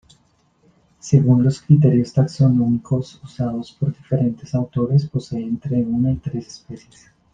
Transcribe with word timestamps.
Según 0.97 1.43
los 1.43 1.61
criterios 1.61 2.11
taxonómicos 2.13 3.21
usados 3.23 3.71
por 3.73 3.95
diferentes 3.95 4.55
autores 4.55 5.05
posee 5.07 5.43
entre 5.43 5.83
una 5.83 6.11
y 6.11 6.15
tres 6.15 6.47
especies. 6.47 7.11